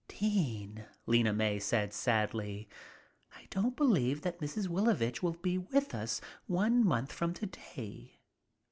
"Dean," 0.07 0.87
Lena 1.05 1.31
May 1.31 1.59
said 1.59 1.93
sadly, 1.93 2.67
"I 3.35 3.45
don't 3.51 3.75
believe 3.75 4.23
that 4.23 4.39
Mrs. 4.39 4.67
Wilovich 4.67 5.21
will 5.21 5.37
be 5.43 5.59
with 5.59 5.93
us 5.93 6.19
one 6.47 6.83
month 6.83 7.11
from 7.13 7.35
today." 7.35 8.17